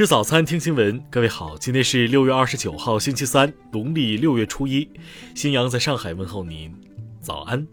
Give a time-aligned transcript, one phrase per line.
[0.00, 0.98] 吃早餐，听新闻。
[1.10, 4.90] 各位好，今天是六月二十九号，星期三，农历六月初一。
[5.34, 6.74] 新阳在上海问候您，
[7.20, 7.68] 早安。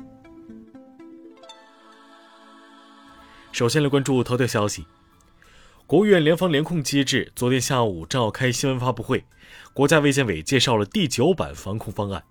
[3.53, 4.85] 首先来关注头条消息。
[5.85, 9.23] 国务院联防联控机制昨天下午召开新闻发布会，
[9.71, 12.21] 国家卫健委介绍了第九版防控方案。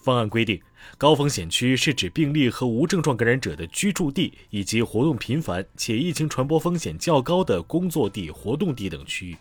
[0.00, 0.60] 方案规定，
[0.96, 9.36] 高风险区是指病例和无症状感染者的居住地以及活动频繁且疫情传播风险较高的工作地、活动地等区域。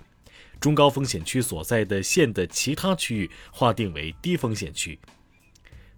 [0.59, 4.99] 中高风险区所在的县的其他区域划定为低风险区。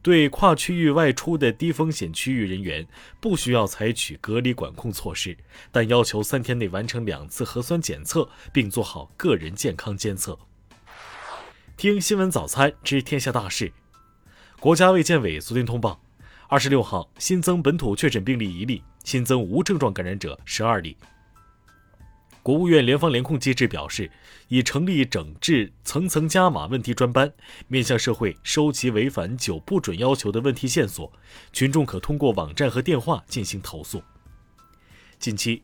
[0.01, 2.87] 对跨区域外出的低风险区域人员，
[3.19, 5.37] 不需要采取隔离管控措施，
[5.71, 10.39] 但要求三天内完成两次核酸检测，并做好个人健康监测。
[11.75, 13.73] 听新闻早餐知天下大事。
[14.61, 15.97] 国家卫健委昨天通报，
[16.49, 20.97] 二十六号新增本土确诊病例一例，新增无症状感染者十二例。
[22.43, 24.11] 国务院联防联控机制表示，
[24.49, 27.31] 已成立整治层层加码问题专班，
[27.69, 31.09] 面向社会收集违反九不准要求的问题线索，
[31.53, 34.03] 群众可通过网站和电话进行投诉。
[35.19, 35.63] 近期，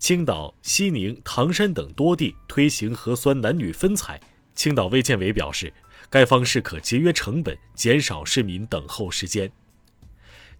[0.00, 4.20] 青岛、西宁、唐山等多地推行核酸男女分采，
[4.56, 5.72] 青岛卫健委表示。
[6.12, 9.50] 该方式可节约成本，减少市民等候时间。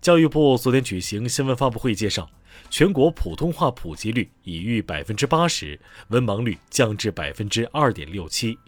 [0.00, 2.26] 教育部昨天举行新闻发布会介绍，
[2.70, 5.78] 全国普通话普及率已逾百分之八十，
[6.08, 8.58] 文盲率降至百分之二点六七。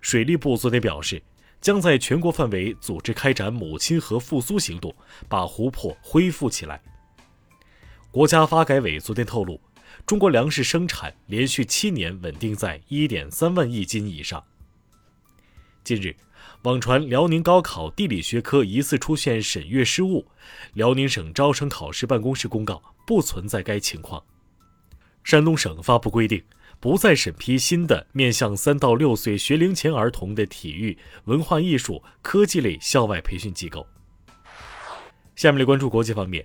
[0.00, 1.22] 水利部昨天表示，
[1.60, 4.92] 将在全国范围组织开展母亲河复苏行动，
[5.28, 6.82] 把湖泊恢复起来。
[8.10, 9.60] 国家发改委昨天透露，
[10.04, 14.42] 中国粮食生产连续七年稳定在一点三万亿斤以上。
[15.86, 16.16] 近日，
[16.62, 20.26] 网传辽宁高考地理学科疑似出现审阅失误，
[20.72, 24.20] 辽宁省招生考试办公室公告不存在该情况。
[25.22, 26.42] 山东省发布规定，
[26.80, 33.86] 不再审批新的面向三到六岁学龄前儿童的体育、文化艺术、科技类校外培训机构。
[35.36, 36.44] 下面来关注国际方面。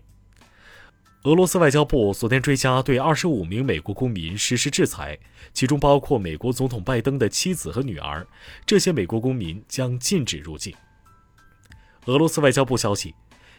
[1.24, 5.20] 俄罗斯外交部昨天追加对二十五名美国公民实施制裁，
[5.54, 8.26] 其中包括美国总统拜登的妻子和女儿。
[8.66, 10.74] 这些美国公民将禁止入境。
[12.06, 13.14] 俄罗斯外交部消息，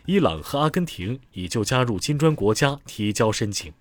[0.07, 3.73] 伊朗和阿根廷已就加入金砖国家提交申请。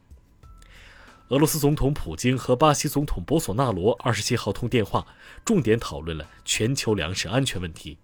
[1.30, 5.08] 俄罗斯总统普京和巴西总统博索纳罗二十七号通电话，
[5.44, 7.98] 重点讨论了全球粮食安全问题。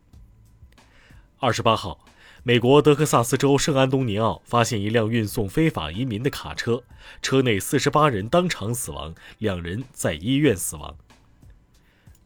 [1.38, 2.04] 二十八号。
[2.48, 6.82] 美国德克萨斯州圣安东尼奥发现一辆运送非法移民的卡车，
[7.22, 10.96] 车内四十八人当场死亡，两人在医院死亡。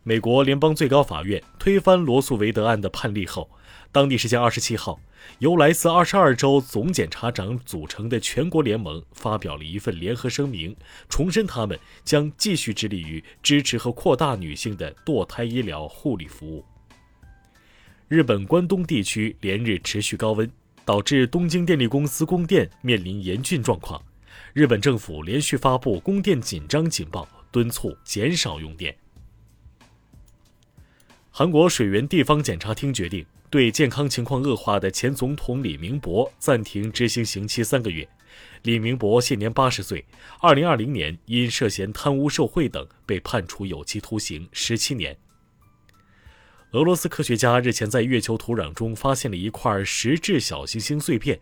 [0.03, 3.49] 美国联邦最高法院推翻罗素韦德案的判例后，
[3.91, 4.99] 当地时间二十七号，
[5.39, 10.75] 由来自二十二州总检察长组成的全国联盟发表了一份联合声明，
[11.09, 16.63] 重申他们将继续致力于支持和扩大女性的堕胎医疗护理服务。
[18.11, 20.51] 日本关东地区连日持续高温，
[20.83, 24.03] 导致东京电力公司供电面临严峻状况。
[24.51, 28.93] 日本政府连续发布供电紧张警报，敦促减少用电。
[31.29, 38.05] 韩国水源地方检察厅决定对健康情况恶化的前总统李明博暂停执行刑期三个月。
[38.63, 40.03] 李明博现年八十岁，
[40.41, 45.17] 二零二零年因涉嫌贪污受贿等被判处有期徒刑十七年。
[46.71, 51.37] 俄罗斯科学家日前在月球土壤中发现了一块石质小行星碎片，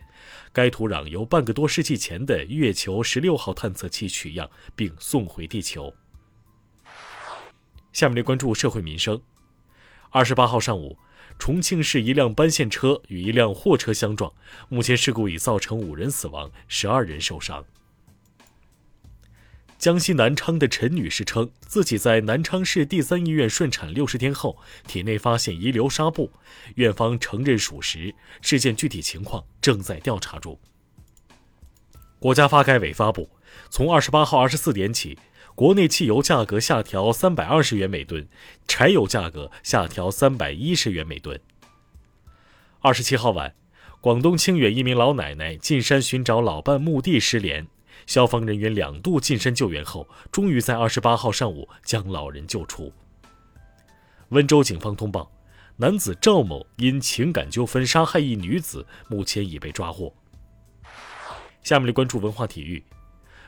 [0.52, 5.94] 该土壤由半个多世纪前的月球十六号探测器取样并送回地球。
[7.92, 9.22] 下面来关注社会民生。
[10.10, 10.98] 二十八号上午，
[11.38, 14.32] 重庆市一辆班线车与一辆货车相撞，
[14.68, 17.64] 目前事故已造成五人死亡，十二人受伤。
[19.80, 26.30] 江西南昌的陈女士称，自己在南昌市第三医院顺产六十天后，体内发现遗留纱布，
[26.74, 30.60] 院方承认属实，事件具体情况正在调查中。
[32.18, 33.30] 国家发改委发布，
[33.70, 35.18] 从二十八号二十四点起，
[35.54, 38.28] 国内汽油价格下调三百二十元每吨，
[38.68, 41.40] 柴油价格下调三百一十元每吨。
[42.80, 43.54] 二十七号晚，
[44.02, 47.66] 广东清远一名老奶奶进山寻找老伴墓地失联。
[48.06, 52.92] 消防人员两度进山救援后，终于在二十八号上午将老人救出。
[54.30, 55.30] 温州警方通报，
[55.76, 60.14] 男子赵某因情感纠纷杀害一女子，目前已被抓获。
[61.62, 62.82] 下面来关注文化体育。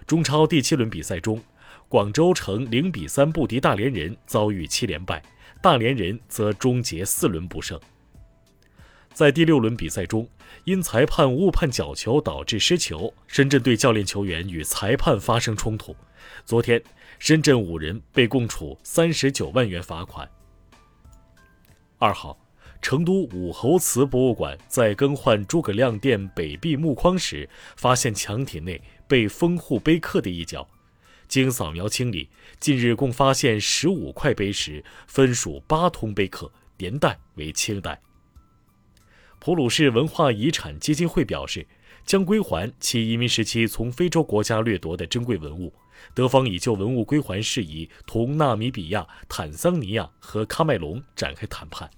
[0.07, 1.41] 中超第七轮比赛中，
[1.89, 5.23] 广州城零比三不敌大连人，遭遇七连败，
[5.63, 7.81] 大连人则终结四轮不胜。
[9.13, 10.27] 在第六轮比赛中，
[10.65, 15.95] 因裁判误判角球导致失球，深圳队教练球员与裁判发生冲突。
[16.45, 16.83] 昨天，
[17.19, 20.29] 深圳五人被共处三十九万元罚款。
[21.99, 22.39] 二号，
[22.81, 30.69] 成都武侯祠博物馆在更换诸葛亮殿北壁木框时，发现墙体内被封户碑刻的一角。
[31.29, 32.29] 经扫描清理，
[32.61, 38.01] 近日共发现十五块碑石，分属八通碑刻，年代为清代。
[39.45, 41.67] 普鲁士文化遗产基金会表示，
[42.07, 45.73] 将归还其移民时期从非洲国家掠夺的珍贵文物。
[46.15, 51.91] 德方已就文物归还事宜同纳米比亚、坦桑尼亚和喀麦隆展开谈判。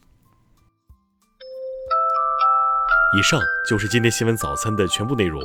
[3.18, 3.38] 以上
[3.68, 5.42] 就是今天新闻早餐的全部内容。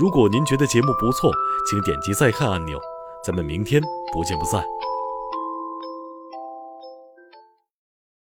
[0.00, 1.30] 如果您觉得节目不错，
[1.68, 2.80] 请点击再看按钮。
[3.22, 4.64] 咱们明天不见不散。